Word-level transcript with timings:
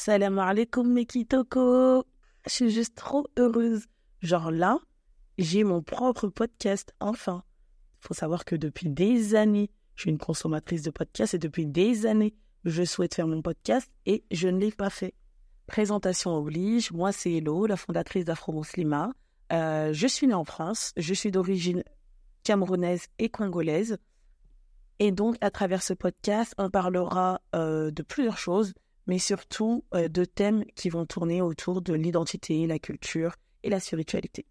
Salam 0.00 0.38
alaikum 0.38 0.92
mes. 0.92 1.08
Je 1.12 2.04
suis 2.46 2.70
juste 2.70 2.94
trop 2.94 3.26
heureuse. 3.36 3.86
Genre 4.22 4.52
là, 4.52 4.78
j'ai 5.38 5.64
mon 5.64 5.82
propre 5.82 6.28
podcast, 6.28 6.94
enfin. 7.00 7.42
Faut 7.98 8.14
savoir 8.14 8.44
que 8.44 8.54
depuis 8.54 8.90
des 8.90 9.34
années, 9.34 9.72
je 9.96 10.02
suis 10.02 10.10
une 10.10 10.18
consommatrice 10.18 10.82
de 10.82 10.90
podcasts 10.90 11.34
et 11.34 11.38
depuis 11.40 11.66
des 11.66 12.06
années, 12.06 12.36
je 12.64 12.84
souhaite 12.84 13.16
faire 13.16 13.26
mon 13.26 13.42
podcast 13.42 13.90
et 14.06 14.22
je 14.30 14.46
ne 14.46 14.60
l'ai 14.60 14.70
pas 14.70 14.88
fait. 14.88 15.14
Présentation 15.66 16.30
oblige, 16.36 16.92
moi 16.92 17.10
c'est 17.10 17.32
Hello, 17.32 17.66
la 17.66 17.76
fondatrice 17.76 18.24
d'Afro 18.24 18.52
Muslima. 18.52 19.10
Euh, 19.52 19.92
je 19.92 20.06
suis 20.06 20.28
née 20.28 20.34
en 20.34 20.44
France, 20.44 20.92
je 20.96 21.12
suis 21.12 21.32
d'origine 21.32 21.82
camerounaise 22.44 23.08
et 23.18 23.30
congolaise. 23.30 23.98
Et 25.00 25.10
donc, 25.10 25.36
à 25.40 25.50
travers 25.50 25.82
ce 25.82 25.92
podcast, 25.92 26.54
on 26.56 26.70
parlera 26.70 27.40
euh, 27.56 27.90
de 27.90 28.02
plusieurs 28.04 28.38
choses, 28.38 28.74
mais 29.08 29.18
surtout 29.18 29.84
euh, 29.94 30.06
de 30.06 30.24
thèmes 30.24 30.64
qui 30.76 30.90
vont 30.90 31.06
tourner 31.06 31.42
autour 31.42 31.82
de 31.82 31.94
l'identité, 31.94 32.66
la 32.66 32.78
culture 32.78 33.34
et 33.64 33.70
la 33.70 33.80
spiritualité. 33.80 34.46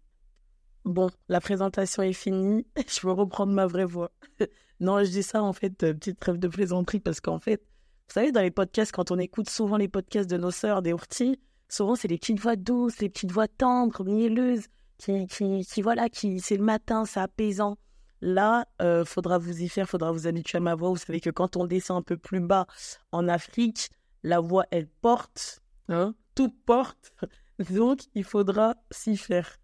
Bon, 0.84 1.08
la 1.28 1.40
présentation 1.40 2.02
est 2.02 2.12
finie, 2.12 2.66
je 2.88 3.06
vais 3.06 3.12
reprendre 3.12 3.52
ma 3.52 3.66
vraie 3.66 3.84
voix. 3.84 4.10
non, 4.80 5.02
je 5.02 5.10
dis 5.10 5.22
ça 5.22 5.42
en 5.42 5.52
fait, 5.52 5.82
euh, 5.84 5.94
petite 5.94 6.20
trêve 6.20 6.38
de 6.38 6.48
plaisanterie, 6.48 7.00
parce 7.00 7.20
qu'en 7.20 7.38
fait, 7.38 7.62
vous 8.08 8.14
savez, 8.14 8.32
dans 8.32 8.42
les 8.42 8.50
podcasts, 8.50 8.92
quand 8.92 9.10
on 9.10 9.18
écoute 9.18 9.48
souvent 9.48 9.76
les 9.76 9.88
podcasts 9.88 10.28
de 10.28 10.36
nos 10.36 10.50
sœurs, 10.50 10.82
des 10.82 10.92
ourtis, 10.92 11.38
souvent 11.68 11.94
c'est 11.94 12.08
les 12.08 12.18
petites 12.18 12.40
voix 12.40 12.56
douces, 12.56 12.98
les 12.98 13.08
petites 13.08 13.32
voix 13.32 13.48
tendres, 13.48 14.04
mielleuses, 14.04 14.66
qui, 14.98 15.26
qui, 15.28 15.64
qui 15.64 15.82
voilà, 15.82 16.08
qui 16.08 16.40
c'est 16.40 16.56
le 16.56 16.64
matin, 16.64 17.04
c'est 17.04 17.20
apaisant. 17.20 17.78
Là, 18.20 18.66
euh, 18.82 19.04
faudra 19.04 19.38
vous 19.38 19.62
y 19.62 19.68
faire, 19.68 19.88
faudra 19.88 20.10
vous 20.10 20.26
habituer 20.26 20.58
à 20.58 20.60
ma 20.60 20.74
voix. 20.74 20.88
Vous 20.88 20.96
savez 20.96 21.20
que 21.20 21.30
quand 21.30 21.56
on 21.56 21.66
descend 21.66 21.98
un 21.98 22.02
peu 22.02 22.16
plus 22.16 22.40
bas 22.40 22.66
en 23.12 23.28
Afrique, 23.28 23.90
la 24.22 24.40
voix, 24.40 24.66
elle 24.70 24.88
porte, 24.88 25.60
hein, 25.88 26.14
toute 26.34 26.54
porte. 26.64 27.12
Donc, 27.70 28.00
il 28.14 28.24
faudra 28.24 28.74
s'y 28.90 29.16
faire. 29.16 29.58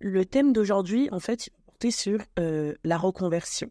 Le 0.00 0.24
thème 0.24 0.52
d'aujourd'hui, 0.52 1.08
en 1.12 1.20
fait, 1.20 1.46
il 1.46 1.50
va 1.50 1.56
porter 1.66 1.90
sur 1.90 2.20
euh, 2.38 2.74
la 2.84 2.98
reconversion. 2.98 3.70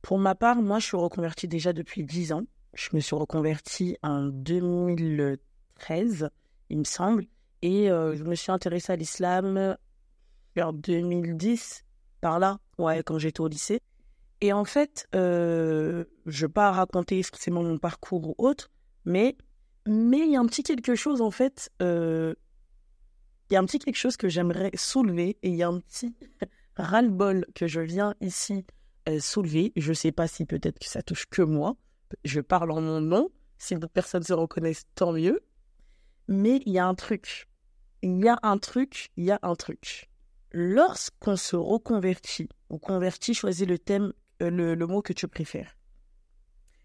Pour 0.00 0.18
ma 0.18 0.34
part, 0.34 0.56
moi, 0.56 0.78
je 0.78 0.86
suis 0.86 0.96
reconvertie 0.96 1.48
déjà 1.48 1.72
depuis 1.72 2.04
10 2.04 2.32
ans. 2.32 2.42
Je 2.74 2.88
me 2.92 3.00
suis 3.00 3.14
reconvertie 3.14 3.96
en 4.02 4.24
2013, 4.24 6.30
il 6.70 6.78
me 6.78 6.84
semble. 6.84 7.26
Et 7.60 7.90
euh, 7.90 8.16
je 8.16 8.24
me 8.24 8.34
suis 8.34 8.50
intéressée 8.50 8.92
à 8.92 8.96
l'islam 8.96 9.76
vers 10.56 10.72
2010, 10.72 11.84
par 12.20 12.38
là, 12.38 12.58
ouais, 12.78 13.02
quand 13.02 13.18
j'étais 13.18 13.40
au 13.40 13.48
lycée. 13.48 13.80
Et 14.40 14.52
en 14.52 14.64
fait, 14.64 15.08
euh, 15.14 16.04
je 16.26 16.44
ne 16.44 16.48
vais 16.48 16.52
pas 16.52 16.72
raconter 16.72 17.22
forcément 17.22 17.62
mon 17.62 17.78
parcours 17.78 18.30
ou 18.30 18.34
autre, 18.38 18.70
mais 19.04 19.36
mais 19.86 20.20
il 20.20 20.32
y 20.32 20.36
a 20.36 20.40
un 20.40 20.46
petit 20.46 20.62
quelque 20.62 20.94
chose, 20.94 21.20
en 21.20 21.30
fait, 21.30 21.70
euh, 21.82 22.34
il 23.50 23.54
y 23.54 23.56
a 23.56 23.60
un 23.60 23.64
petit 23.64 23.78
quelque 23.78 23.96
chose 23.96 24.16
que 24.16 24.28
j'aimerais 24.28 24.70
soulever, 24.74 25.38
et 25.42 25.48
il 25.48 25.56
y 25.56 25.62
a 25.62 25.68
un 25.68 25.80
petit 25.80 26.14
ras-le-bol 26.76 27.46
que 27.54 27.66
je 27.66 27.80
viens 27.80 28.14
ici 28.20 28.64
euh, 29.08 29.18
soulever. 29.20 29.72
Je 29.76 29.90
ne 29.90 29.94
sais 29.94 30.12
pas 30.12 30.28
si 30.28 30.46
peut-être 30.46 30.78
que 30.78 30.86
ça 30.86 31.02
touche 31.02 31.26
que 31.26 31.42
moi, 31.42 31.76
je 32.24 32.40
parle 32.40 32.70
en 32.70 32.80
mon 32.80 33.00
nom, 33.00 33.30
si 33.58 33.74
d'autres 33.74 33.92
personnes 33.92 34.22
se 34.22 34.32
reconnaissent, 34.32 34.84
tant 34.94 35.12
mieux. 35.12 35.40
Mais 36.28 36.62
il 36.64 36.72
y 36.72 36.78
a 36.78 36.86
un 36.86 36.94
truc, 36.94 37.48
il 38.02 38.24
y 38.24 38.28
a 38.28 38.38
un 38.42 38.58
truc, 38.58 39.10
il 39.16 39.24
y 39.24 39.30
a 39.32 39.40
un 39.42 39.56
truc. 39.56 40.08
Lorsqu'on 40.52 41.36
se 41.36 41.56
reconvertit, 41.56 42.48
on 42.70 42.78
convertit, 42.78 43.34
choisis 43.34 43.66
le 43.66 43.78
thème, 43.78 44.12
euh, 44.42 44.50
le, 44.50 44.74
le 44.74 44.86
mot 44.86 45.02
que 45.02 45.12
tu 45.12 45.26
préfères. 45.26 45.76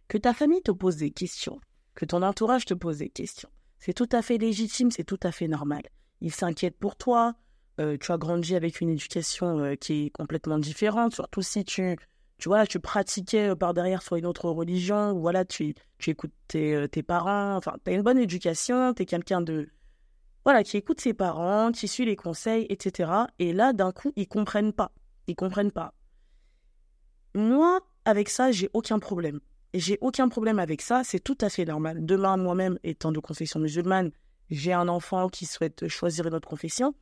Que 0.07 0.17
ta 0.17 0.33
famille 0.33 0.61
te 0.61 0.71
pose 0.71 0.95
des 0.97 1.11
questions, 1.11 1.59
que 1.97 2.05
ton 2.05 2.21
entourage 2.21 2.65
te 2.65 2.75
pose 2.75 2.99
des 2.99 3.09
questions. 3.09 3.49
C'est 3.79 3.93
tout 3.93 4.07
à 4.11 4.21
fait 4.21 4.37
légitime, 4.37 4.91
c'est 4.91 5.03
tout 5.03 5.19
à 5.23 5.31
fait 5.31 5.47
normal. 5.47 5.81
Ils 6.21 6.31
s'inquiètent 6.31 6.77
pour 6.77 6.95
toi, 6.95 7.33
euh, 7.79 7.97
tu 7.99 8.11
as 8.11 8.17
grandi 8.17 8.55
avec 8.55 8.81
une 8.81 8.89
éducation 8.89 9.59
euh, 9.59 9.75
qui 9.75 10.05
est 10.05 10.09
complètement 10.11 10.59
différente, 10.59 11.15
surtout 11.15 11.41
si 11.41 11.65
tu, 11.65 11.97
tu 12.37 12.49
vois, 12.49 12.67
tu 12.67 12.80
pratiquais 12.80 13.49
euh, 13.49 13.55
par 13.55 13.73
derrière 13.73 14.03
sur 14.03 14.15
une 14.15 14.27
autre 14.27 14.47
religion, 14.49 15.11
ou 15.11 15.21
voilà, 15.21 15.43
tu, 15.43 15.73
tu 15.97 16.11
écoutes 16.11 16.33
tes, 16.47 16.87
tes 16.89 17.02
parents, 17.02 17.55
enfin, 17.55 17.73
tu 17.83 17.91
as 17.91 17.95
une 17.95 18.03
bonne 18.03 18.19
éducation, 18.19 18.93
tu 18.93 19.02
es 19.02 19.05
quelqu'un 19.05 19.41
de, 19.41 19.67
voilà, 20.45 20.63
qui 20.63 20.77
écoute 20.77 21.02
ses 21.02 21.15
parents, 21.15 21.71
qui 21.71 21.87
suit 21.87 22.05
les 22.05 22.15
conseils, 22.15 22.67
etc. 22.69 23.11
Et 23.39 23.53
là, 23.53 23.73
d'un 23.73 23.91
coup, 23.91 24.13
ils 24.15 24.27
comprennent 24.27 24.71
pas. 24.71 24.91
Ils 25.25 25.36
comprennent 25.36 25.71
pas. 25.71 25.93
Moi, 27.33 27.80
avec 28.05 28.30
ça, 28.30 28.52
j'ai 28.52 28.69
aucun 28.73 28.99
problème. 28.99 29.39
Et 29.73 29.80
j'ai 29.80 29.98
aucun 30.02 30.30
problème 30.30 30.60
avec 30.60 30.82
ça, 30.82 31.04
c'est 31.04 31.20
tout 31.20 31.38
à 31.42 31.50
fait 31.50 31.66
normal. 31.66 32.05
Demain, 32.05 32.38
moi-même, 32.38 32.80
étant 32.83 33.11
de 33.11 33.20
confession 33.20 33.60
musulmane, 33.60 34.11
j'ai 34.50 34.73
un 34.73 34.88
enfant 34.88 35.28
qui 35.28 35.45
souhaite 35.45 35.88
choisir 35.88 36.26
une 36.28 36.33
autre 36.33 36.48
confession. 36.48 36.94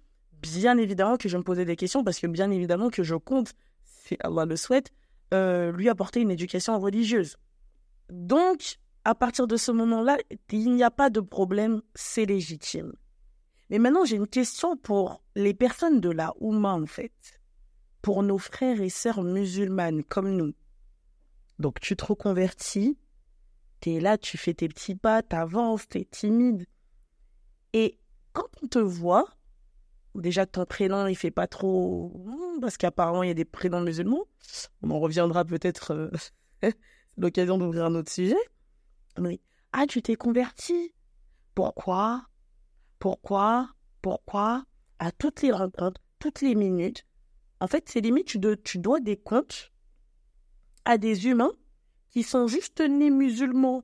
Bien 0.42 0.78
évidemment 0.78 1.18
que 1.18 1.30
je 1.30 1.38
me 1.38 1.44
posais 1.44 1.66
des 1.66 1.76
questions, 1.76 2.04
parce 2.04 2.20
que 2.20 2.28
bien 2.28 2.52
évidemment 2.52 2.90
que 2.90 3.04
je 3.04 3.16
compte, 3.16 3.54
si 3.84 4.18
Allah 4.22 4.46
le 4.46 4.56
souhaite, 4.56 4.92
euh, 5.34 5.72
lui 5.72 5.90
apporter 5.90 6.22
une 6.22 6.32
éducation 6.32 6.80
religieuse. 6.80 7.38
Donc, 8.10 8.78
à 9.04 9.16
partir 9.16 9.48
de 9.48 9.58
ce 9.58 9.72
moment-là, 9.72 10.18
il 10.52 10.74
n'y 10.74 10.84
a 10.84 10.92
pas 10.92 11.10
de 11.10 11.20
problème, 11.20 11.82
c'est 11.94 12.26
légitime. 12.26 12.94
Mais 13.70 13.80
maintenant, 13.80 14.06
j'ai 14.06 14.18
une 14.18 14.28
question 14.28 14.78
pour 14.78 15.22
les 15.36 15.54
personnes 15.54 16.00
de 16.00 16.10
la 16.10 16.34
Oumma, 16.40 16.74
en 16.74 16.86
fait. 16.86 17.40
Pour 18.02 18.22
nos 18.22 18.38
frères 18.38 18.82
et 18.82 18.90
sœurs 18.90 19.24
musulmanes 19.24 20.04
comme 20.04 20.36
nous. 20.36 20.54
Donc, 21.60 21.80
tu 21.80 21.96
te 21.96 22.06
reconvertis, 22.06 22.98
t'es 23.80 24.00
là, 24.00 24.18
tu 24.18 24.38
fais 24.38 24.54
tes 24.54 24.68
petits 24.68 24.96
pas, 24.96 25.24
t'avances, 25.24 25.88
t'es 25.88 26.06
timide. 26.06 26.66
Et 27.74 27.98
quand 28.34 28.48
on 28.62 28.68
te 28.68 28.80
voit, 28.80 29.26
déjà 30.16 30.46
ton 30.46 30.66
prénom, 30.66 31.08
il 31.08 31.16
fait 31.16 31.32
pas 31.32 31.48
trop... 31.48 32.12
hmm, 32.16 32.60
Parce 32.62 32.78
qu'apparemment, 32.78 33.24
il 33.24 33.28
y 33.28 33.32
a 33.32 33.36
des 33.36 33.46
prénoms 33.46 33.82
musulmans. 33.82 34.26
On 34.82 34.92
en 34.92 35.00
reviendra 35.00 35.46
peut-être... 35.46 35.92
euh, 35.92 36.12
l'occasion 37.18 37.58
d'ouvrir 37.58 37.86
un 37.86 37.96
autre 37.96 38.12
sujet. 38.12 38.36
Ah, 39.72 39.88
tu 39.88 40.02
t'es 40.02 40.16
converti. 40.16 40.94
Pourquoi? 41.54 42.26
Pourquoi? 43.00 43.70
Pourquoi? 44.02 44.66
À 45.00 45.12
toutes 45.12 45.42
les 45.42 45.52
rencontres, 45.52 46.02
toutes 46.20 46.42
les 46.42 46.56
minutes. 46.56 47.06
En 47.60 47.68
fait, 47.68 47.88
c'est 47.90 48.02
limite, 48.02 48.28
tu, 48.28 48.40
tu 48.64 48.78
dois 48.80 49.00
des 49.00 49.18
comptes 49.18 49.72
à 50.86 50.98
des 50.98 51.28
humains 51.28 51.54
qui 52.12 52.24
sont 52.24 52.48
juste 52.48 52.80
nés 52.82 53.10
musulmans, 53.10 53.84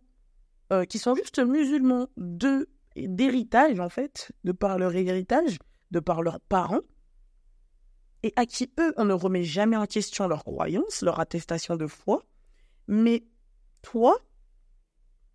euh, 0.72 0.86
qui 0.86 1.00
sont 1.00 1.16
juste 1.16 1.40
musulmans 1.40 2.08
d'héritage, 2.96 3.80
en 3.80 3.90
fait, 3.90 4.32
de 4.44 4.52
par 4.52 4.78
leur 4.78 4.96
héritage, 4.96 5.58
de 5.92 6.00
par 6.00 6.22
leurs 6.22 6.40
parents, 6.40 6.82
et 8.24 8.34
à 8.36 8.46
qui, 8.46 8.72
eux, 8.80 8.94
on 8.98 9.06
ne 9.06 9.14
remet 9.14 9.44
jamais 9.44 9.76
en 9.76 9.86
question 9.86 10.28
leur 10.28 10.44
croyance, 10.44 11.02
leur 11.02 11.20
attestation 11.20 11.76
de 11.76 11.88
foi. 11.88 12.24
Mais 12.88 13.24
toi, 13.82 14.18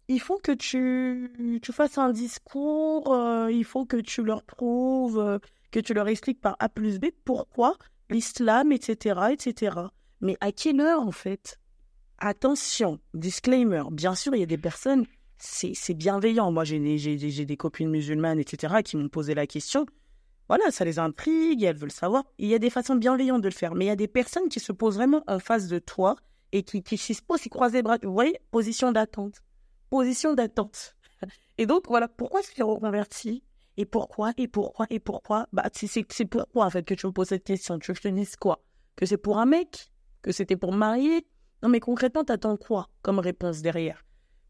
il 0.09 0.21
faut 0.21 0.39
que 0.39 0.53
tu, 0.53 1.61
tu 1.63 1.73
fasses 1.73 1.99
un 1.99 2.11
discours, 2.11 3.13
euh, 3.13 3.51
il 3.51 3.65
faut 3.65 3.87
que 3.87 3.97
tu 3.97 4.23
leur 4.23 4.45
prouves, 4.45 5.19
euh, 5.19 5.39
que 5.73 5.81
tu 5.81 5.95
leur 5.95 6.09
expliques 6.09 6.41
par 6.41 6.57
A 6.61 6.69
plus 6.69 7.01
B 7.01 7.07
pourquoi 7.25 7.77
l'islam, 8.09 8.71
etc., 8.71 9.21
etc. 9.33 9.79
Mais 10.21 10.37
à 10.41 10.53
quelle 10.53 10.81
heure, 10.81 11.01
en 11.01 11.13
fait? 11.13 11.59
Attention, 12.19 12.99
disclaimer, 13.15 13.83
bien 13.91 14.15
sûr, 14.15 14.35
il 14.35 14.41
y 14.41 14.43
a 14.43 14.47
des 14.47 14.57
personnes, 14.59 15.05
c'est 15.39 15.95
bienveillant. 15.95 16.51
Moi, 16.51 16.65
j'ai 16.65 16.79
des- 16.79 17.45
des 17.45 17.57
copines 17.57 17.91
musulmanes, 17.91 18.39
etc., 18.39 18.83
qui 18.83 18.97
m'ont 18.97 19.09
posé 19.09 19.35
la 19.35 19.47
question. 19.47 19.85
Voilà, 20.49 20.71
ça 20.71 20.85
les 20.85 20.99
intrigue, 20.99 21.63
elles 21.63 21.77
veulent 21.77 21.91
savoir. 21.91 22.25
Il 22.39 22.49
y 22.49 22.55
a 22.55 22.59
des 22.59 22.71
façons 22.71 22.95
bienveillantes 22.95 23.43
de 23.43 23.49
le 23.49 23.55
faire, 23.55 23.75
mais 23.75 23.85
il 23.87 23.89
y 23.89 23.91
a 23.91 23.97
des 23.97 24.09
personnes 24.09 24.49
qui 24.49 24.61
se 24.61 24.73
posent 24.73 24.95
vraiment 24.95 25.23
en 25.27 25.39
face 25.39 25.67
de 25.67 25.79
toi 25.79 26.17
et 26.53 26.63
qui, 26.63 26.83
qui, 26.83 26.97
se 26.97 27.21
posent, 27.21 27.41
qui 27.41 27.49
croisent 27.51 27.75
les 27.75 27.83
bras. 27.83 27.99
Vous 28.03 28.13
voyez, 28.13 28.39
position 28.51 28.93
d'attente. 28.93 29.43
Position 29.91 30.33
d'attente. 30.35 30.97
Et 31.59 31.67
donc, 31.67 31.87
voilà, 31.89 32.07
pourquoi 32.09 32.43
je 32.43 32.47
suis 32.49 32.63
reconverti? 32.63 33.43
Et 33.77 33.85
pourquoi? 33.85 34.33
Et 34.37 34.47
pourquoi? 34.49 34.87
Et 34.89 35.01
pourquoi? 35.01 35.49
Bah, 35.53 35.65
c'est 35.75 36.25
pourquoi, 36.25 36.65
en 36.67 36.71
fait, 36.71 36.85
que 36.85 36.95
tu 36.95 37.07
me 37.07 37.13
poses 37.13 37.29
cette 37.29 37.45
question. 37.45 37.79
Tu 37.79 37.91
veux 37.91 37.95
que 37.95 38.03
je 38.03 38.09
te 38.09 38.15
dise 38.15 38.37
quoi? 38.37 38.63
Que 38.95 39.05
c'est 39.05 39.17
pour 39.19 39.39
un 39.39 39.47
mec? 39.47 39.91
Que 40.27 40.33
c'était 40.33 40.57
pour 40.57 40.73
me 40.73 40.79
marier 40.79 41.25
Non, 41.63 41.69
mais 41.69 41.79
concrètement, 41.79 42.25
t'attends 42.25 42.57
quoi 42.57 42.89
comme 43.03 43.21
réponse 43.21 43.63
derrière? 43.63 44.05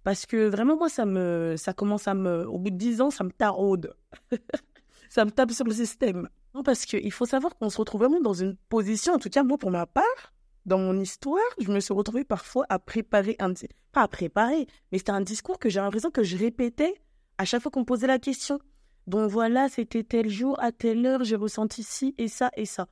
Parce 0.04 0.24
que 0.24 0.48
vraiment, 0.48 0.74
moi, 0.74 0.88
ça 0.88 1.04
me, 1.04 1.54
ça 1.58 1.74
commence 1.74 2.08
à 2.08 2.14
me, 2.14 2.48
au 2.48 2.58
bout 2.58 2.70
de 2.70 2.76
10 2.76 3.02
ans, 3.02 3.10
ça 3.10 3.24
me 3.24 3.30
taraude. 3.30 3.94
ça 5.10 5.26
me 5.26 5.30
tape 5.30 5.50
sur 5.50 5.66
le 5.66 5.74
système. 5.74 6.30
Non, 6.54 6.62
parce 6.62 6.86
qu'il 6.86 7.12
faut 7.12 7.26
savoir 7.26 7.54
qu'on 7.56 7.68
se 7.68 7.76
retrouve 7.76 8.00
vraiment 8.04 8.20
dans 8.20 8.32
une 8.32 8.56
position, 8.70 9.12
en 9.12 9.18
tout 9.18 9.28
cas, 9.28 9.42
moi, 9.42 9.58
pour 9.58 9.70
ma 9.70 9.84
part, 9.84 10.32
dans 10.64 10.78
mon 10.78 10.98
histoire, 10.98 11.44
je 11.60 11.70
me 11.70 11.80
suis 11.80 11.92
retrouvée 11.92 12.24
parfois 12.24 12.64
à 12.70 12.78
préparer 12.78 13.36
un... 13.38 13.52
Pas 13.92 14.00
à 14.00 14.08
préparer, 14.08 14.66
mais 14.90 14.96
c'était 14.96 15.12
un 15.12 15.20
discours 15.20 15.58
que 15.58 15.68
j'ai 15.68 15.80
l'impression 15.80 16.10
que 16.10 16.22
je 16.22 16.38
répétais 16.38 16.94
à 17.36 17.44
chaque 17.44 17.60
fois 17.60 17.70
qu'on 17.70 17.80
me 17.80 17.84
posait 17.84 18.06
la 18.06 18.18
question. 18.18 18.58
Donc 19.06 19.30
voilà, 19.30 19.68
c'était 19.68 20.04
tel 20.04 20.30
jour, 20.30 20.58
à 20.58 20.72
telle 20.72 21.04
heure, 21.04 21.22
j'ai 21.22 21.36
ressenti 21.36 21.82
ci 21.82 22.14
et 22.16 22.28
ça 22.28 22.50
et 22.56 22.64
ça. 22.64 22.88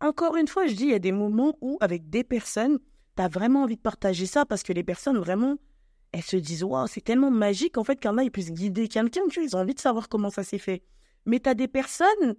Encore 0.00 0.36
une 0.36 0.46
fois, 0.46 0.66
je 0.66 0.74
dis, 0.74 0.84
il 0.84 0.90
y 0.90 0.94
a 0.94 1.00
des 1.00 1.12
moments 1.12 1.56
où, 1.60 1.76
avec 1.80 2.08
des 2.08 2.24
personnes, 2.24 2.78
tu 3.16 3.22
as 3.22 3.28
vraiment 3.28 3.64
envie 3.64 3.76
de 3.76 3.80
partager 3.80 4.26
ça 4.26 4.46
parce 4.46 4.62
que 4.62 4.72
les 4.72 4.84
personnes, 4.84 5.18
vraiment, 5.18 5.56
elles 6.12 6.22
se 6.22 6.36
disent 6.36 6.62
Waouh, 6.62 6.86
c'est 6.86 7.00
tellement 7.00 7.30
magique 7.30 7.78
en 7.78 7.84
fait 7.84 7.96
qu'un 7.96 8.16
œil 8.18 8.30
puisse 8.30 8.52
guider 8.52 8.88
quelqu'un. 8.88 9.22
Tu 9.28 9.40
vois, 9.40 9.48
ils 9.48 9.56
ont 9.56 9.60
envie 9.60 9.74
de 9.74 9.80
savoir 9.80 10.08
comment 10.08 10.30
ça 10.30 10.44
s'est 10.44 10.58
fait. 10.58 10.82
Mais 11.26 11.40
tu 11.40 11.48
as 11.48 11.54
des 11.54 11.68
personnes, 11.68 12.36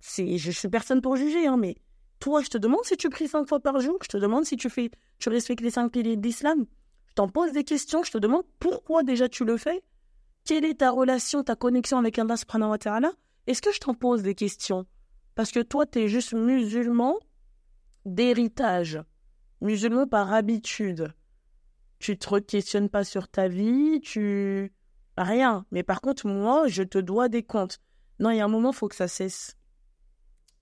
c'est, 0.00 0.36
je 0.38 0.50
suis 0.50 0.68
personne 0.68 1.00
pour 1.00 1.16
juger, 1.16 1.46
hein, 1.46 1.56
mais 1.56 1.76
toi, 2.20 2.42
je 2.42 2.48
te 2.48 2.58
demande 2.58 2.84
si 2.84 2.96
tu 2.96 3.08
pries 3.08 3.28
cinq 3.28 3.48
fois 3.48 3.60
par 3.60 3.80
jour, 3.80 3.98
je 4.02 4.08
te 4.08 4.16
demande 4.16 4.44
si 4.44 4.56
tu 4.56 4.70
fais, 4.70 4.90
tu 5.18 5.28
respectes 5.28 5.62
les 5.62 5.70
cinq 5.70 5.90
piliers 5.90 6.16
d'islam. 6.16 6.66
Je 7.08 7.14
t'en 7.14 7.28
pose 7.28 7.52
des 7.52 7.64
questions, 7.64 8.02
je 8.02 8.12
te 8.12 8.18
demande 8.18 8.44
pourquoi 8.58 9.02
déjà 9.02 9.28
tu 9.28 9.44
le 9.44 9.56
fais. 9.56 9.82
Quelle 10.44 10.64
est 10.64 10.78
ta 10.78 10.90
relation, 10.90 11.42
ta 11.42 11.56
connexion 11.56 11.98
avec 11.98 12.18
Allah 12.18 12.36
subhanahu 12.36 12.70
wa 12.70 13.00
Est-ce 13.46 13.62
que 13.62 13.72
je 13.72 13.80
t'en 13.80 13.94
pose 13.94 14.22
des 14.22 14.34
questions? 14.34 14.86
Parce 15.36 15.52
que 15.52 15.60
toi, 15.60 15.86
tu 15.86 16.00
es 16.00 16.08
juste 16.08 16.32
musulman 16.32 17.14
d'héritage, 18.06 19.00
musulman 19.60 20.08
par 20.08 20.32
habitude. 20.32 21.14
Tu 21.98 22.18
te 22.18 22.38
questionnes 22.38 22.88
pas 22.88 23.04
sur 23.04 23.28
ta 23.28 23.46
vie, 23.46 24.00
tu 24.00 24.72
rien. 25.18 25.66
Mais 25.70 25.82
par 25.82 26.00
contre, 26.00 26.26
moi, 26.26 26.68
je 26.68 26.82
te 26.82 26.98
dois 26.98 27.28
des 27.28 27.42
comptes. 27.42 27.80
Non, 28.18 28.30
il 28.30 28.38
y 28.38 28.40
a 28.40 28.46
un 28.46 28.48
moment, 28.48 28.72
faut 28.72 28.88
que 28.88 28.96
ça 28.96 29.08
cesse. 29.08 29.56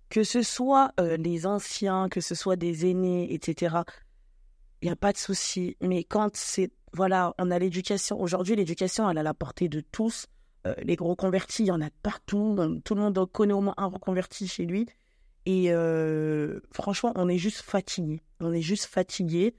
Que 0.09 0.25
ce 0.25 0.43
soit 0.43 0.93
euh, 0.99 1.17
les 1.17 1.47
anciens, 1.47 2.09
que 2.09 2.21
ce 2.21 2.35
soit 2.35 2.57
des 2.57 2.91
aînés, 2.91 3.33
etc. 3.33 3.77
Il 4.83 4.87
n'y 4.87 4.93
a 4.93 4.97
pas 4.97 5.13
de 5.13 5.19
souci. 5.19 5.77
Mais 5.81 6.03
quand 6.03 6.37
c'est. 6.37 6.73
Voilà, 6.93 7.33
on 7.39 7.51
a 7.51 7.59
l'éducation. 7.59 8.21
Aujourd'hui, 8.21 8.57
l'éducation, 8.57 9.09
elle 9.09 9.19
a 9.19 9.23
la 9.23 9.35
portée 9.35 9.69
de 9.69 9.81
tous. 9.81 10.27
Euh, 10.67 10.75
les 10.83 10.97
gros 10.97 11.17
convertis, 11.17 11.65
il 11.65 11.67
y 11.67 11.73
en 11.73 11.81
a 11.81 11.91
partout. 12.03 12.57
Tout 12.85 12.95
le 12.95 13.01
monde 13.01 13.33
connaît 13.33 13.55
au 13.55 13.61
moins 13.61 13.75
un 13.77 13.87
reconverti 13.87 14.49
chez 14.49 14.65
lui. 14.65 14.87
Et 15.47 15.67
euh, 15.69 16.61
franchement, 16.73 17.13
on 17.17 17.29
est 17.29 17.39
juste 17.39 17.61
fatigué. 17.61 18.23
On 18.41 18.53
est 18.53 18.63
juste 18.63 18.87
fatigué. 18.87 19.55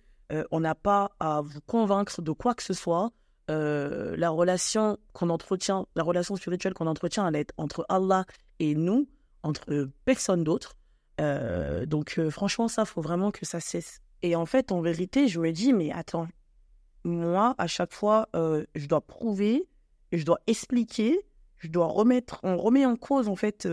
on 0.51 0.59
n'a 0.59 0.75
pas 0.75 1.11
à 1.19 1.41
vous 1.41 1.61
convaincre 1.61 2.21
de 2.21 2.31
quoi 2.31 2.55
que 2.55 2.63
ce 2.63 2.73
soit. 2.73 3.11
Euh, 3.51 4.15
la 4.17 4.29
relation 4.31 4.97
qu'on 5.13 5.29
entretient, 5.29 5.87
la 5.95 6.03
relation 6.03 6.35
spirituelle 6.35 6.73
qu'on 6.73 6.87
entretient, 6.87 7.27
elle 7.27 7.35
est 7.35 7.53
entre 7.57 7.85
Allah 7.89 8.25
et 8.59 8.73
nous, 8.73 9.07
entre 9.43 9.89
personne 10.03 10.43
d'autre. 10.43 10.75
Euh, 11.21 11.85
donc 11.85 12.15
euh, 12.17 12.31
franchement, 12.31 12.67
ça, 12.67 12.85
faut 12.85 13.01
vraiment 13.01 13.31
que 13.31 13.45
ça 13.45 13.59
cesse. 13.59 14.01
Et 14.23 14.35
en 14.35 14.45
fait, 14.45 14.71
en 14.71 14.81
vérité, 14.81 15.27
je 15.27 15.39
me 15.39 15.51
dis, 15.51 15.73
mais 15.73 15.91
attends, 15.91 16.27
moi, 17.03 17.53
à 17.59 17.67
chaque 17.67 17.93
fois, 17.93 18.27
je 18.33 18.87
dois 18.87 19.01
prouver, 19.01 19.67
je 20.17 20.25
dois 20.25 20.39
expliquer, 20.47 21.19
je 21.57 21.69
dois 21.69 21.87
remettre, 21.87 22.39
on 22.43 22.57
remet 22.57 22.85
en 22.85 22.95
cause, 22.95 23.27
en 23.27 23.35
fait, 23.35 23.67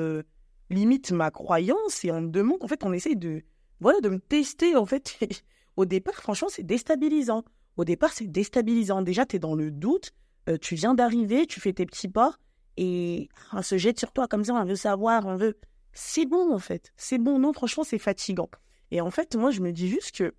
limite 0.70 1.12
ma 1.12 1.30
croyance 1.30 2.04
et 2.04 2.10
on 2.10 2.22
me 2.22 2.30
demande, 2.30 2.62
en 2.62 2.68
fait, 2.68 2.84
on 2.84 2.92
essaye 2.92 3.16
de, 3.16 3.42
voilà, 3.80 4.00
de 4.00 4.08
me 4.08 4.18
tester, 4.18 4.76
en 4.76 4.86
fait. 4.86 5.18
Au 5.76 5.84
départ, 5.84 6.14
franchement, 6.14 6.48
c'est 6.50 6.62
déstabilisant. 6.62 7.44
Au 7.76 7.84
départ, 7.84 8.12
c'est 8.12 8.26
déstabilisant. 8.26 9.02
Déjà, 9.02 9.24
tu 9.24 9.36
es 9.36 9.38
dans 9.38 9.54
le 9.54 9.70
doute, 9.70 10.12
euh, 10.48 10.58
tu 10.58 10.74
viens 10.74 10.94
d'arriver, 10.94 11.46
tu 11.46 11.60
fais 11.60 11.72
tes 11.72 11.86
petits 11.86 12.08
pas, 12.08 12.36
et 12.76 13.28
on 13.52 13.62
se 13.62 13.78
jette 13.78 13.98
sur 13.98 14.12
toi 14.12 14.28
comme 14.28 14.44
ça, 14.44 14.54
on 14.54 14.64
veut 14.64 14.76
savoir, 14.76 15.26
on 15.26 15.36
veut... 15.36 15.58
C'est 15.94 16.24
bon, 16.24 16.52
en 16.52 16.58
fait. 16.58 16.92
C'est 16.96 17.18
bon. 17.18 17.38
Non, 17.38 17.52
franchement, 17.52 17.84
c'est 17.84 17.98
fatigant. 17.98 18.48
Et 18.90 19.00
en 19.00 19.10
fait, 19.10 19.36
moi, 19.36 19.50
je 19.50 19.60
me 19.60 19.72
dis 19.72 19.88
juste 19.88 20.16
que 20.16 20.34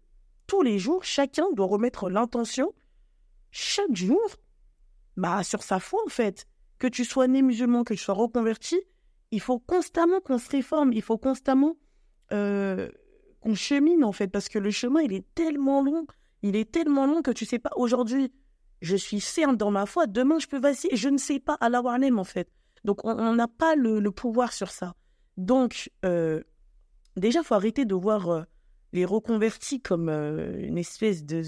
tous 0.47 0.63
les 0.63 0.79
jours, 0.79 1.03
chacun 1.03 1.45
doit 1.53 1.67
remettre 1.67 2.09
l'intention, 2.09 2.73
chaque 3.51 3.95
jour, 3.95 4.19
bah, 5.17 5.43
sur 5.43 5.63
sa 5.63 5.79
foi, 5.79 6.01
en 6.05 6.09
fait. 6.09 6.47
Que 6.79 6.87
tu 6.87 7.05
sois 7.05 7.27
né 7.27 7.41
musulman, 7.41 7.83
que 7.83 7.93
tu 7.93 7.99
sois 7.99 8.15
reconverti, 8.15 8.79
il 9.31 9.39
faut 9.39 9.59
constamment 9.59 10.19
qu'on 10.19 10.37
se 10.37 10.49
réforme, 10.49 10.91
il 10.93 11.01
faut 11.01 11.17
constamment 11.17 11.77
euh, 12.33 12.89
qu'on 13.39 13.55
chemine, 13.55 14.03
en 14.03 14.11
fait, 14.11 14.27
parce 14.27 14.49
que 14.49 14.59
le 14.59 14.71
chemin, 14.71 15.01
il 15.01 15.13
est 15.13 15.25
tellement 15.33 15.81
long 15.81 16.05
il 16.43 16.57
est 16.57 16.69
tellement 16.69 17.07
long 17.07 17.21
que 17.21 17.31
tu 17.31 17.45
sais 17.45 17.57
pas, 17.57 17.71
aujourd'hui, 17.77 18.31
je 18.81 18.95
suis 18.95 19.21
ferme 19.21 19.55
dans 19.55 19.71
ma 19.71 19.85
foi, 19.85 20.05
demain 20.05 20.39
je 20.39 20.47
peux 20.47 20.59
vaciller, 20.59 20.95
je 20.95 21.09
ne 21.09 21.17
sais 21.17 21.39
pas, 21.39 21.57
Allah 21.61 21.81
même 21.97 22.19
en 22.19 22.25
fait. 22.25 22.49
Donc 22.83 23.03
on 23.05 23.33
n'a 23.33 23.47
pas 23.47 23.75
le, 23.75 24.01
pouvoir 24.11 24.51
sur 24.51 24.69
ça. 24.69 24.93
Donc, 25.37 25.89
euh, 26.05 26.43
déjà, 27.15 27.41
faut 27.41 27.55
arrêter 27.55 27.85
de 27.85 27.95
voir 27.95 28.29
euh, 28.29 28.43
les 28.91 29.05
reconvertis 29.05 29.81
comme 29.81 30.09
euh, 30.09 30.59
une 30.59 30.77
espèce 30.77 31.23
de, 31.23 31.41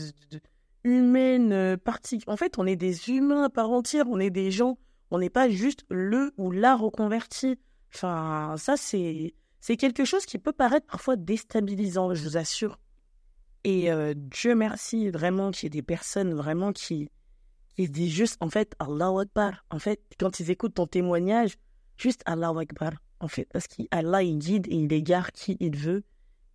humaine 0.86 1.78
partie. 1.78 2.22
En 2.28 2.38
fait, 2.38 2.58
on 2.58 2.66
est 2.66 2.76
des 2.76 3.10
humains 3.10 3.44
à 3.44 3.50
part 3.50 3.72
entière, 3.72 4.06
on 4.10 4.20
est 4.20 4.30
des 4.30 4.52
gens, 4.52 4.78
on 5.12 5.20
n'est 5.20 5.30
pas 5.30 5.50
juste 5.50 5.86
le 5.90 6.32
ou 6.38 6.52
la 6.52 6.76
reconverti. 6.76 7.60
Enfin, 7.94 8.56
ça, 8.58 8.78
c'est, 8.78 9.34
c'est 9.60 9.78
quelque 9.78 10.06
chose 10.06 10.26
qui 10.26 10.38
peut 10.38 10.54
paraître 10.54 10.86
parfois 10.88 11.16
déstabilisant, 11.16 12.14
je 12.14 12.24
vous 12.24 12.38
assure. 12.38 12.80
Et 13.64 13.92
euh, 13.92 14.14
Dieu 14.16 14.54
merci 14.54 15.10
vraiment 15.10 15.52
qu'il 15.52 15.64
y 15.64 15.68
ait 15.68 15.70
des 15.70 15.82
personnes 15.82 16.34
vraiment 16.34 16.72
qui, 16.72 17.10
qui 17.76 17.90
disent 17.90 18.14
juste, 18.14 18.38
en 18.42 18.50
fait, 18.50 18.76
Allah 18.80 19.12
Akbar. 19.20 19.66
En 19.72 19.80
fait, 19.80 20.02
quand 20.20 20.40
ils 20.40 20.52
écoutent 20.52 20.76
ton 20.76 20.88
témoignage, 20.88 21.56
juste 21.98 22.22
Allah 22.26 22.54
Akbar. 22.58 22.92
En 23.20 23.28
fait, 23.28 23.46
parce 23.52 23.68
qu'Allah, 23.68 24.22
il 24.22 24.38
guide 24.38 24.68
et 24.68 24.76
il 24.76 24.94
égare 24.94 25.32
qui 25.32 25.58
il 25.60 25.76
veut. 25.76 26.04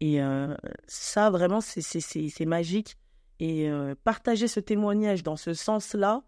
Et 0.01 0.23
euh, 0.23 0.55
ça, 0.87 1.31
vraiment, 1.31 1.61
c'est 1.61 2.47
magique. 2.47 2.97
Et 3.41 3.69
euh, 3.69 3.95
partager 4.05 4.47
ce 4.47 4.61
témoignage 4.61 5.25
dans 5.25 5.37
ce 5.37 5.53
sens-là, 5.55 6.23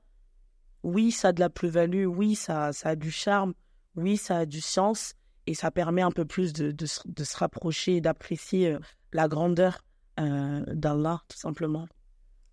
oui, 0.82 1.12
ça 1.12 1.28
a 1.28 1.32
de 1.32 1.40
la 1.40 1.50
plus-value, 1.50 2.06
oui, 2.06 2.34
ça, 2.34 2.72
ça 2.72 2.90
a 2.90 2.96
du 2.96 3.12
charme, 3.12 3.54
oui, 3.94 4.16
ça 4.16 4.38
a 4.38 4.46
du 4.46 4.60
sens, 4.60 5.14
et 5.46 5.54
ça 5.54 5.70
permet 5.70 6.02
un 6.02 6.10
peu 6.10 6.24
plus 6.24 6.52
de, 6.52 6.72
de, 6.72 6.86
de 7.06 7.24
se 7.24 7.36
rapprocher 7.36 7.96
et 7.96 8.00
d'apprécier 8.00 8.76
la 9.12 9.28
grandeur 9.28 9.84
euh, 10.20 10.64
d'Allah, 10.68 11.22
tout 11.28 11.38
simplement. 11.38 11.86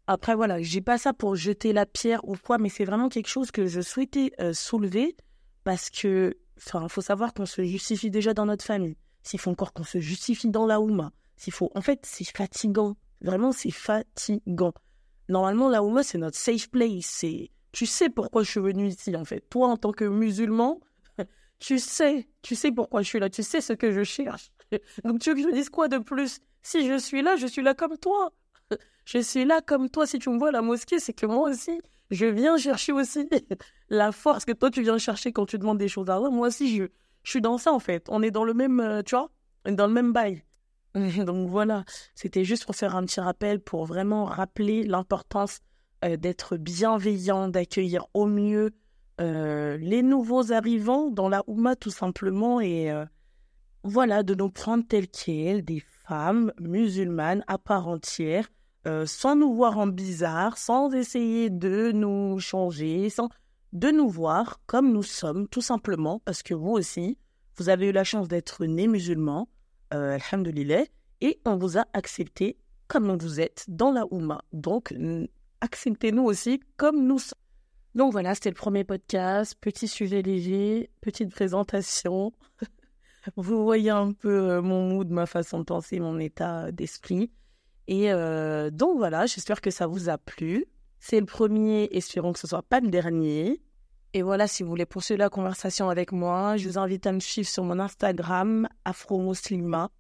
Après, 0.07 0.35
voilà, 0.35 0.61
j'ai 0.61 0.81
pas 0.81 0.97
ça 0.97 1.13
pour 1.13 1.35
jeter 1.35 1.71
la 1.71 1.85
pierre 1.85 2.27
ou 2.27 2.35
quoi, 2.35 2.57
mais 2.57 2.69
c'est 2.69 2.85
vraiment 2.85 3.09
quelque 3.09 3.27
chose 3.27 3.51
que 3.51 3.67
je 3.67 3.81
souhaitais 3.81 4.31
euh, 4.39 4.53
soulever 4.53 5.15
parce 5.63 5.89
que, 5.89 6.35
enfin, 6.57 6.87
faut 6.87 7.01
savoir 7.01 7.33
qu'on 7.33 7.45
se 7.45 7.63
justifie 7.63 8.09
déjà 8.09 8.33
dans 8.33 8.45
notre 8.45 8.65
famille. 8.65 8.97
S'il 9.21 9.39
faut 9.39 9.51
encore 9.51 9.73
qu'on 9.73 9.83
se 9.83 9.99
justifie 9.99 10.49
dans 10.49 10.65
la 10.65 10.81
Ouma, 10.81 11.11
s'il 11.37 11.53
faut, 11.53 11.71
en 11.75 11.81
fait, 11.81 11.99
c'est 12.05 12.25
fatigant. 12.25 12.95
Vraiment, 13.21 13.51
c'est 13.51 13.71
fatigant. 13.71 14.73
Normalement, 15.27 15.69
la 15.69 15.83
Ouma, 15.83 16.03
c'est 16.03 16.17
notre 16.17 16.37
safe 16.37 16.69
place. 16.69 17.05
C'est, 17.05 17.51
tu 17.71 17.85
sais 17.85 18.09
pourquoi 18.09 18.43
je 18.43 18.51
suis 18.51 18.59
venu 18.59 18.87
ici, 18.87 19.15
en 19.15 19.25
fait. 19.25 19.41
Toi, 19.49 19.67
en 19.67 19.77
tant 19.77 19.91
que 19.91 20.05
musulman, 20.05 20.79
tu 21.59 21.79
sais, 21.79 22.27
tu 22.41 22.55
sais 22.55 22.71
pourquoi 22.71 23.01
je 23.01 23.07
suis 23.07 23.19
là, 23.19 23.29
tu 23.29 23.43
sais 23.43 23.61
ce 23.61 23.73
que 23.73 23.91
je 23.91 24.03
cherche. 24.03 24.51
Donc, 25.03 25.19
tu 25.19 25.29
veux 25.29 25.35
que 25.35 25.41
je 25.41 25.53
dise 25.53 25.69
quoi 25.69 25.87
de 25.87 25.97
plus? 25.97 26.39
Si 26.61 26.87
je 26.87 26.97
suis 26.97 27.21
là, 27.21 27.35
je 27.35 27.47
suis 27.47 27.61
là 27.61 27.73
comme 27.73 27.97
toi. 27.97 28.33
Je 29.05 29.17
suis 29.17 29.43
là 29.43 29.61
comme 29.61 29.89
toi. 29.89 30.05
Si 30.05 30.19
tu 30.19 30.29
me 30.29 30.37
vois 30.37 30.49
à 30.49 30.51
la 30.51 30.61
mosquée, 30.61 30.99
c'est 30.99 31.13
que 31.13 31.25
moi 31.25 31.49
aussi, 31.49 31.81
je 32.11 32.27
viens 32.27 32.57
chercher 32.57 32.91
aussi 32.91 33.27
la 33.89 34.11
force 34.11 34.45
que 34.45 34.51
toi, 34.51 34.69
tu 34.69 34.83
viens 34.83 34.99
chercher 34.99 35.31
quand 35.31 35.47
tu 35.47 35.57
demandes 35.57 35.79
des 35.79 35.87
choses 35.87 36.09
à. 36.11 36.19
Moi 36.19 36.47
aussi, 36.47 36.75
je, 36.75 36.83
je 37.23 37.29
suis 37.29 37.41
dans 37.41 37.57
ça, 37.57 37.73
en 37.73 37.79
fait. 37.79 38.05
On 38.09 38.21
est 38.21 38.29
dans 38.29 38.43
le 38.43 38.53
même, 38.53 38.79
euh, 38.79 39.01
tu 39.01 39.15
vois, 39.15 39.31
dans 39.65 39.87
le 39.87 39.93
même 39.93 40.13
bail. 40.13 40.43
Donc 41.25 41.49
voilà, 41.49 41.85
c'était 42.15 42.43
juste 42.43 42.65
pour 42.65 42.75
faire 42.75 42.95
un 42.95 43.05
petit 43.05 43.19
rappel, 43.19 43.59
pour 43.59 43.85
vraiment 43.85 44.25
rappeler 44.25 44.83
l'importance 44.83 45.59
euh, 46.03 46.17
d'être 46.17 46.57
bienveillant, 46.57 47.47
d'accueillir 47.47 48.07
au 48.13 48.25
mieux 48.25 48.71
euh, 49.21 49.77
les 49.77 50.01
nouveaux 50.01 50.51
arrivants 50.51 51.09
dans 51.09 51.29
la 51.29 51.43
Oumma, 51.47 51.75
tout 51.75 51.91
simplement, 51.91 52.59
et 52.61 52.91
voilà, 53.83 54.23
de 54.23 54.35
nous 54.35 54.49
prendre 54.49 54.83
tel 54.87 55.07
quels, 55.07 55.63
des 55.63 55.83
femme 56.09 56.51
musulmane 56.59 57.43
à 57.45 57.59
part 57.59 57.87
entière, 57.87 58.49
euh, 58.87 59.05
sans 59.05 59.35
nous 59.35 59.53
voir 59.53 59.77
en 59.77 59.85
bizarre, 59.85 60.57
sans 60.57 60.91
essayer 60.91 61.51
de 61.51 61.91
nous 61.91 62.39
changer, 62.39 63.11
sans 63.11 63.29
de 63.73 63.91
nous 63.91 64.09
voir 64.09 64.59
comme 64.65 64.91
nous 64.91 65.03
sommes, 65.03 65.47
tout 65.47 65.61
simplement, 65.61 66.19
parce 66.25 66.41
que 66.41 66.55
vous 66.55 66.71
aussi, 66.71 67.19
vous 67.57 67.69
avez 67.69 67.89
eu 67.89 67.91
la 67.91 68.03
chance 68.03 68.27
d'être 68.27 68.65
né 68.65 68.87
musulman, 68.87 69.47
euh, 69.93 70.17
alhamdulillah, 70.17 70.85
et 71.21 71.39
on 71.45 71.57
vous 71.57 71.77
a 71.77 71.85
accepté 71.93 72.57
comme 72.87 73.15
vous 73.17 73.39
êtes 73.39 73.65
dans 73.67 73.91
la 73.91 74.05
Oumma. 74.11 74.41
Donc, 74.53 74.93
acceptez-nous 75.61 76.23
aussi 76.23 76.59
comme 76.77 77.05
nous 77.05 77.19
sommes. 77.19 77.37
Donc 77.95 78.11
voilà, 78.11 78.35
c'était 78.35 78.49
le 78.49 78.55
premier 78.55 78.83
podcast, 78.83 79.55
petit 79.59 79.87
sujet 79.87 80.21
léger, 80.21 80.89
petite 81.01 81.31
présentation. 81.31 82.33
Vous 83.35 83.63
voyez 83.63 83.89
un 83.89 84.13
peu 84.13 84.29
euh, 84.29 84.61
mon 84.61 84.87
mood, 84.87 85.09
ma 85.09 85.25
façon 85.25 85.59
de 85.59 85.63
penser, 85.63 85.99
mon 85.99 86.19
état 86.19 86.71
d'esprit. 86.71 87.31
Et 87.87 88.11
euh, 88.11 88.69
donc 88.69 88.97
voilà, 88.97 89.25
j'espère 89.25 89.59
que 89.59 89.71
ça 89.71 89.87
vous 89.87 90.09
a 90.09 90.17
plu. 90.17 90.65
C'est 90.99 91.19
le 91.19 91.25
premier, 91.25 91.89
espérons 91.91 92.33
que 92.33 92.39
ce 92.39 92.47
soit 92.47 92.61
pas 92.61 92.79
le 92.79 92.89
dernier. 92.89 93.61
Et 94.13 94.21
voilà, 94.21 94.47
si 94.47 94.63
vous 94.63 94.69
voulez 94.69 94.85
poursuivre 94.85 95.19
la 95.19 95.29
conversation 95.29 95.89
avec 95.89 96.11
moi, 96.11 96.57
je 96.57 96.67
vous 96.67 96.77
invite 96.77 97.05
à 97.05 97.11
me 97.11 97.19
suivre 97.19 97.47
sur 97.47 97.63
mon 97.63 97.79
Instagram, 97.79 98.67
AfroMuslima. 98.85 99.91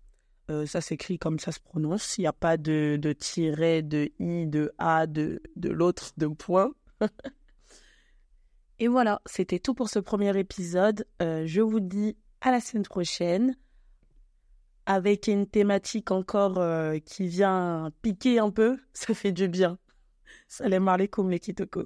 Euh, 0.49 0.65
ça 0.65 0.81
s'écrit 0.81 1.19
comme 1.19 1.37
ça 1.37 1.51
se 1.51 1.59
prononce. 1.59 2.17
Il 2.17 2.21
n'y 2.21 2.27
a 2.27 2.33
pas 2.33 2.57
de, 2.57 2.97
de 2.99 3.13
tiret, 3.13 3.83
de 3.83 4.09
i, 4.19 4.47
de 4.47 4.73
a, 4.79 5.05
de, 5.05 5.41
de 5.55 5.69
l'autre, 5.69 6.11
de 6.17 6.27
point. 6.27 6.71
Et 8.79 8.87
voilà, 8.87 9.21
c'était 9.25 9.59
tout 9.59 9.73
pour 9.73 9.89
ce 9.89 9.99
premier 9.99 10.37
épisode. 10.39 11.05
je 11.19 11.61
vous 11.61 11.79
dis 11.79 12.17
à 12.41 12.51
la 12.51 12.61
semaine 12.61 12.85
prochaine 12.85 13.55
avec 14.89 15.27
une 15.27 15.45
thématique 15.45 16.09
encore 16.09 16.57
euh, 16.57 16.97
qui 16.97 17.27
vient 17.27 17.91
piquer 18.01 18.39
un 18.39 18.49
peu. 18.49 18.79
Ça 18.93 19.13
fait 19.13 19.31
du 19.31 19.47
bien. 19.47 19.77
Salam 20.47 20.87
alaikum 20.87 21.29
les 21.29 21.39
kitoko. 21.39 21.85